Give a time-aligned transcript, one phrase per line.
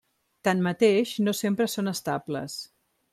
[0.47, 2.57] Tanmateix no sempre són estables.